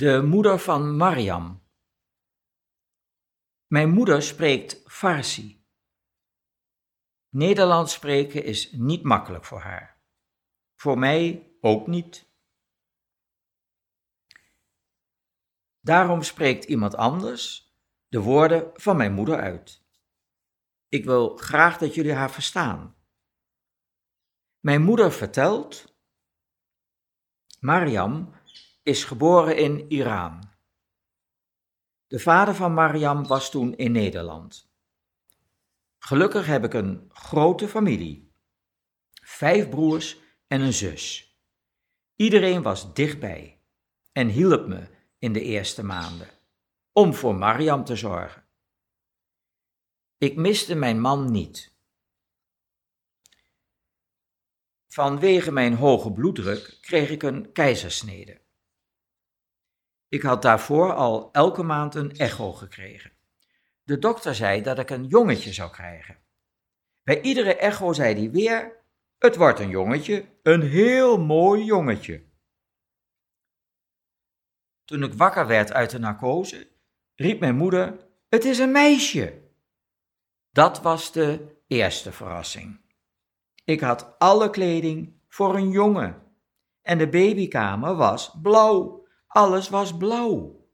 [0.00, 1.62] De moeder van Mariam.
[3.66, 5.66] Mijn moeder spreekt Farsi.
[7.28, 10.02] Nederlands spreken is niet makkelijk voor haar.
[10.74, 12.28] Voor mij ook niet.
[15.80, 17.74] Daarom spreekt iemand anders
[18.08, 19.84] de woorden van mijn moeder uit.
[20.88, 22.96] Ik wil graag dat jullie haar verstaan.
[24.60, 25.98] Mijn moeder vertelt:
[27.58, 28.39] Mariam
[28.82, 30.50] is geboren in Iran.
[32.06, 34.72] De vader van Mariam was toen in Nederland.
[35.98, 38.32] Gelukkig heb ik een grote familie.
[39.22, 41.34] Vijf broers en een zus.
[42.16, 43.60] Iedereen was dichtbij
[44.12, 44.88] en hielp me
[45.18, 46.28] in de eerste maanden
[46.92, 48.44] om voor Mariam te zorgen.
[50.18, 51.74] Ik miste mijn man niet.
[54.86, 58.40] Vanwege mijn hoge bloeddruk kreeg ik een keizersnede.
[60.10, 63.12] Ik had daarvoor al elke maand een echo gekregen.
[63.82, 66.18] De dokter zei dat ik een jongetje zou krijgen.
[67.02, 68.84] Bij iedere echo zei hij weer:
[69.18, 72.24] Het wordt een jongetje, een heel mooi jongetje.
[74.84, 76.68] Toen ik wakker werd uit de narcose,
[77.14, 79.42] riep mijn moeder: Het is een meisje.
[80.50, 82.80] Dat was de eerste verrassing.
[83.64, 86.22] Ik had alle kleding voor een jongen
[86.82, 88.99] en de babykamer was blauw.
[89.32, 90.68] Alles was blauw.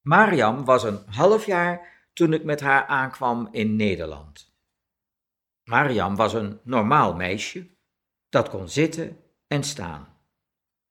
[0.00, 4.54] Mariam was een half jaar toen ik met haar aankwam in Nederland.
[5.64, 7.76] Mariam was een normaal meisje
[8.28, 10.18] dat kon zitten en staan.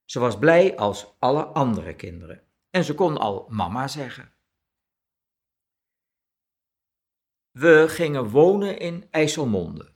[0.05, 4.33] Ze was blij als alle andere kinderen en ze kon al mama zeggen.
[7.51, 9.93] We gingen wonen in IJsselmonde.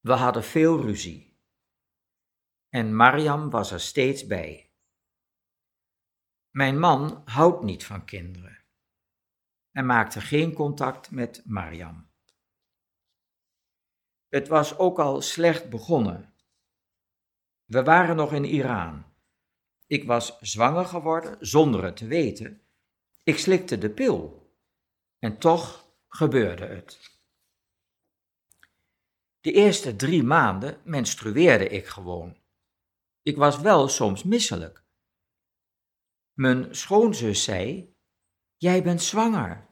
[0.00, 1.29] We hadden veel ruzie
[2.70, 4.70] en Mariam was er steeds bij.
[6.50, 8.58] Mijn man houdt niet van kinderen
[9.72, 12.10] en maakte geen contact met Mariam.
[14.28, 16.34] Het was ook al slecht begonnen.
[17.64, 19.04] We waren nog in Iran.
[19.86, 22.62] Ik was zwanger geworden zonder het te weten.
[23.22, 24.52] Ik slikte de pil
[25.18, 27.18] en toch gebeurde het.
[29.40, 32.39] De eerste drie maanden menstrueerde ik gewoon.
[33.22, 34.84] Ik was wel soms misselijk.
[36.32, 37.94] Mijn schoonzus zei:
[38.56, 39.68] Jij bent zwanger.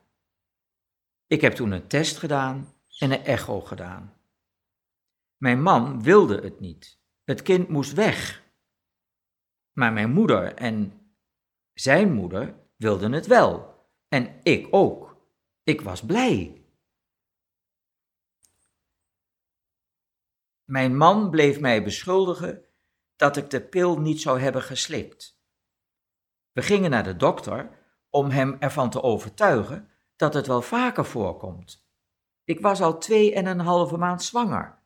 [1.26, 4.20] Ik heb toen een test gedaan en een echo gedaan.
[5.36, 7.00] Mijn man wilde het niet.
[7.25, 8.47] Het kind moest weg.
[9.72, 10.92] Maar mijn moeder en
[11.72, 13.76] zijn moeder wilden het wel.
[14.09, 15.16] En ik ook.
[15.62, 16.65] Ik was blij.
[20.65, 22.68] Mijn man bleef mij beschuldigen
[23.19, 25.41] dat ik de pil niet zou hebben geslikt.
[26.53, 27.79] We gingen naar de dokter
[28.11, 31.89] om hem ervan te overtuigen dat het wel vaker voorkomt.
[32.45, 34.78] Ik was al twee en een halve maand zwanger.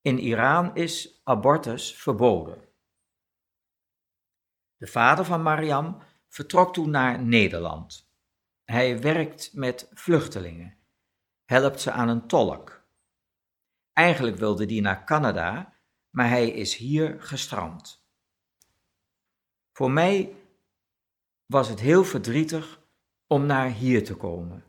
[0.00, 2.68] In Iran is abortus verboden.
[4.76, 8.12] De vader van Mariam vertrok toen naar Nederland.
[8.64, 10.78] Hij werkt met vluchtelingen,
[11.44, 12.86] helpt ze aan een tolk.
[13.92, 15.77] Eigenlijk wilde die naar Canada,
[16.10, 18.06] maar hij is hier gestrand.
[19.72, 20.36] Voor mij
[21.46, 22.82] was het heel verdrietig
[23.26, 24.64] om naar hier te komen.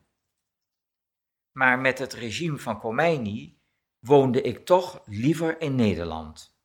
[1.52, 3.62] Maar met het regime van Khomeini
[4.00, 6.58] woonde ik toch liever in Nederland.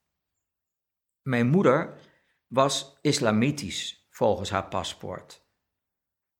[1.22, 2.00] Mijn moeder
[2.46, 5.46] was islamitisch volgens haar paspoort.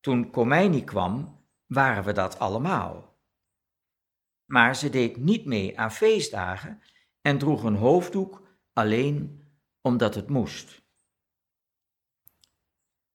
[0.01, 3.19] Toen Khomeini kwam, waren we dat allemaal.
[4.45, 6.83] Maar ze deed niet mee aan feestdagen
[7.27, 8.43] en droeg een hoofddoek
[8.73, 9.45] alleen
[9.81, 10.83] omdat het moest.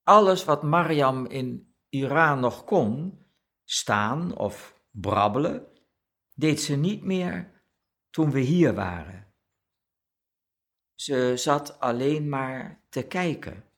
[0.04, 3.26] Alles wat Mariam in Iran nog kon,
[3.64, 5.68] staan of brabbelen,
[6.34, 7.64] deed ze niet meer
[8.10, 9.34] toen we hier waren.
[10.96, 13.70] Ze zat alleen maar te kijken.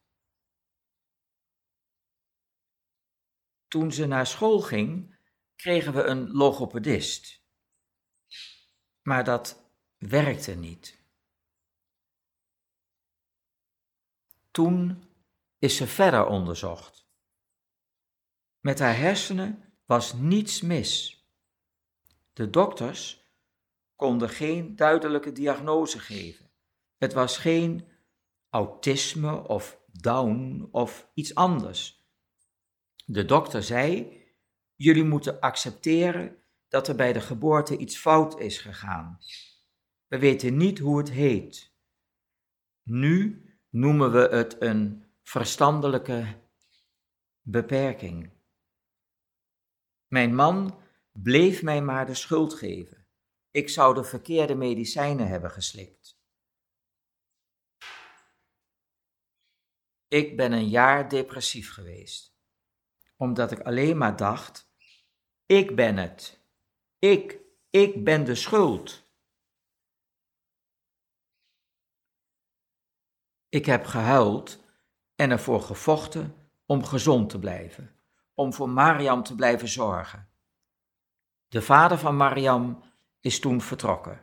[3.68, 5.18] Toen ze naar school ging,
[5.56, 7.44] kregen we een logopedist.
[9.02, 9.71] Maar dat
[10.10, 11.00] werkte niet.
[14.52, 15.04] Toen
[15.60, 17.10] is ze verder onderzocht.
[18.60, 21.26] Met haar hersenen was niets mis.
[22.34, 23.30] De dokters
[23.96, 26.52] konden geen duidelijke diagnose geven.
[26.98, 27.88] Het was geen
[28.50, 32.06] autisme of Down of iets anders.
[33.06, 34.18] De dokter zei:
[34.76, 39.20] Jullie moeten accepteren dat er bij de geboorte iets fout is gegaan.
[40.12, 41.72] We weten niet hoe het heet.
[42.84, 46.40] Nu noemen we het een verstandelijke
[47.42, 48.32] beperking.
[50.08, 50.82] Mijn man
[51.12, 53.08] bleef mij maar de schuld geven.
[53.52, 56.20] Ik zou de verkeerde medicijnen hebben geslikt.
[60.08, 62.38] Ik ben een jaar depressief geweest,
[63.16, 64.74] omdat ik alleen maar dacht:
[65.46, 66.40] ik ben het.
[67.00, 69.01] Ik, ik ben de schuld.
[73.52, 74.64] Ik heb gehuild
[75.16, 77.96] en ervoor gevochten om gezond te blijven,
[78.34, 80.30] om voor Mariam te blijven zorgen.
[81.48, 82.84] De vader van Mariam
[83.20, 84.22] is toen vertrokken.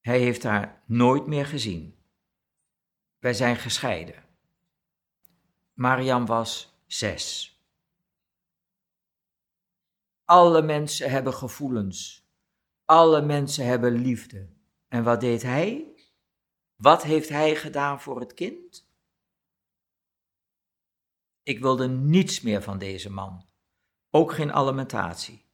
[0.00, 1.98] Hij heeft haar nooit meer gezien.
[3.18, 4.24] Wij zijn gescheiden.
[5.72, 7.54] Mariam was zes.
[10.24, 12.28] Alle mensen hebben gevoelens.
[12.84, 14.48] Alle mensen hebben liefde.
[14.88, 15.94] En wat deed hij?
[16.80, 18.88] Wat heeft hij gedaan voor het kind?
[21.42, 23.46] Ik wilde niets meer van deze man,
[24.10, 25.44] ook geen alimentatie.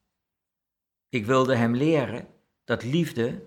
[1.08, 2.28] Ik wilde hem leren
[2.64, 3.46] dat liefde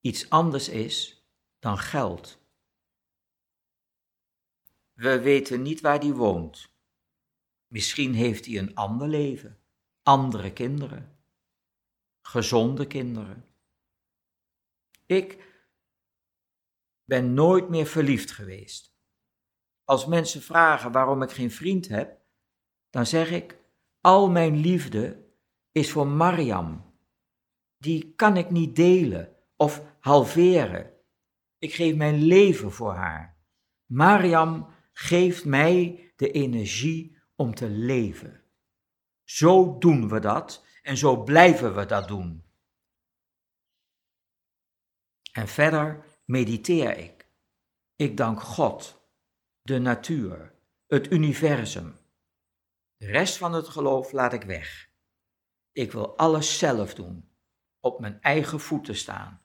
[0.00, 1.24] iets anders is
[1.58, 2.38] dan geld.
[4.92, 6.68] We weten niet waar hij woont.
[7.66, 9.58] Misschien heeft hij een ander leven,
[10.02, 11.18] andere kinderen,
[12.20, 13.48] gezonde kinderen.
[15.06, 15.54] Ik
[17.06, 18.94] ben nooit meer verliefd geweest.
[19.84, 22.20] Als mensen vragen waarom ik geen vriend heb,
[22.90, 23.58] dan zeg ik:
[24.00, 25.24] al mijn liefde
[25.72, 26.94] is voor Mariam.
[27.78, 30.92] Die kan ik niet delen of halveren.
[31.58, 33.38] Ik geef mijn leven voor haar.
[33.86, 38.44] Mariam geeft mij de energie om te leven.
[39.24, 42.44] Zo doen we dat en zo blijven we dat doen.
[45.32, 47.28] En verder mediteer ik.
[47.96, 49.00] Ik dank God,
[49.62, 50.54] de natuur,
[50.86, 51.96] het universum.
[52.96, 54.90] De rest van het geloof laat ik weg.
[55.72, 57.28] Ik wil alles zelf doen,
[57.80, 59.40] op mijn eigen voeten staan.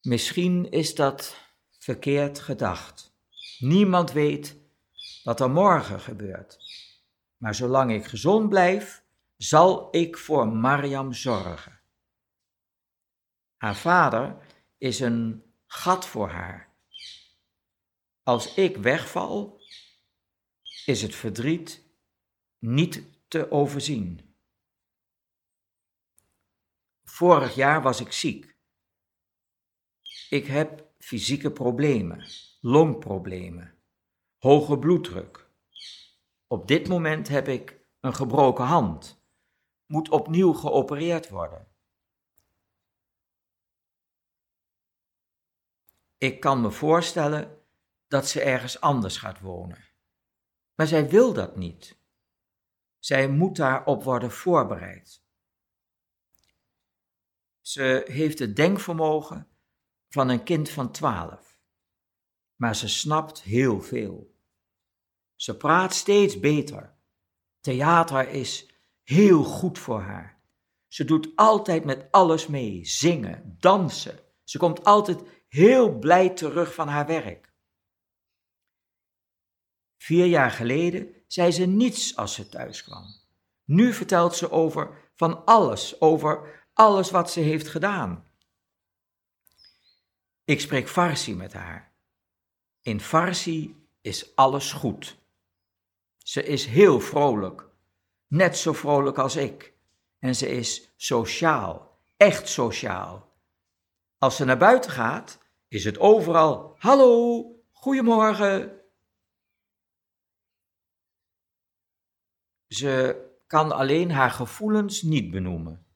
[0.00, 1.36] Misschien is dat
[1.78, 3.16] verkeerd gedacht.
[3.58, 4.56] Niemand weet
[5.22, 6.58] wat er morgen gebeurt.
[7.36, 9.04] Maar zolang ik gezond blijf,
[9.36, 11.80] zal ik voor Mariam zorgen.
[13.64, 14.36] Haar vader
[14.78, 16.74] is een gat voor haar.
[18.22, 19.60] Als ik wegval,
[20.84, 21.86] is het verdriet
[22.58, 24.34] niet te overzien.
[27.04, 28.56] Vorig jaar was ik ziek.
[30.30, 33.78] Ik heb fysieke problemen, longproblemen,
[34.38, 35.50] hoge bloeddruk.
[36.46, 39.22] Op dit moment heb ik een gebroken hand,
[39.86, 41.73] moet opnieuw geopereerd worden.
[46.18, 47.58] Ik kan me voorstellen
[48.08, 49.84] dat ze ergens anders gaat wonen.
[50.74, 51.98] Maar zij wil dat niet.
[52.98, 55.22] Zij moet daarop worden voorbereid.
[57.60, 59.48] Ze heeft het denkvermogen
[60.08, 61.58] van een kind van twaalf,
[62.56, 64.34] maar ze snapt heel veel.
[65.34, 66.94] Ze praat steeds beter.
[67.60, 68.70] Theater is
[69.02, 70.42] heel goed voor haar.
[70.88, 74.18] Ze doet altijd met alles mee, zingen, dansen.
[74.44, 75.22] Ze komt altijd
[75.54, 77.52] heel blij terug van haar werk.
[79.96, 83.04] Vier jaar geleden zei ze niets als ze thuis kwam.
[83.64, 88.30] Nu vertelt ze over van alles, over alles wat ze heeft gedaan.
[90.44, 91.92] Ik spreek Farsi met haar.
[92.80, 95.18] In Farsi is alles goed.
[96.18, 97.68] Ze is heel vrolijk,
[98.26, 99.74] net zo vrolijk als ik.
[100.18, 103.32] En ze is sociaal, echt sociaal.
[104.18, 105.42] Als ze naar buiten gaat,
[105.74, 108.80] is het overal: Hallo, goedemorgen.
[112.68, 115.86] Ze kan alleen haar gevoelens niet benoemen,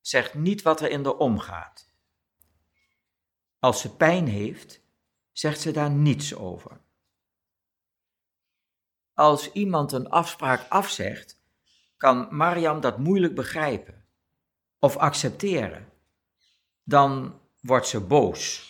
[0.00, 1.92] zegt niet wat er in de omgaat.
[3.58, 4.82] Als ze pijn heeft,
[5.32, 6.80] zegt ze daar niets over.
[9.14, 11.42] Als iemand een afspraak afzegt,
[11.96, 14.04] kan Mariam dat moeilijk begrijpen
[14.78, 15.92] of accepteren.
[16.82, 18.68] Dan wordt ze boos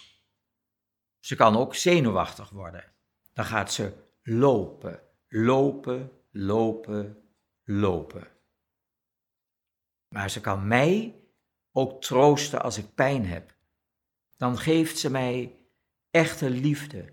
[1.21, 2.93] ze kan ook zenuwachtig worden.
[3.33, 7.23] Dan gaat ze lopen, lopen, lopen,
[7.65, 8.29] lopen.
[10.09, 11.21] Maar ze kan mij
[11.73, 13.59] ook troosten als ik pijn heb.
[14.37, 15.59] Dan geeft ze mij
[16.11, 17.13] echte liefde.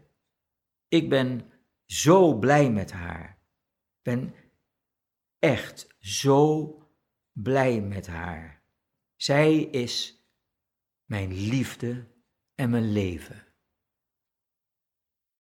[0.87, 1.51] Ik ben
[1.85, 3.39] zo blij met haar.
[4.01, 4.35] Ben
[5.39, 6.73] echt zo
[7.31, 8.63] blij met haar.
[9.15, 10.21] Zij is
[11.05, 12.07] mijn liefde
[12.55, 13.46] en mijn leven.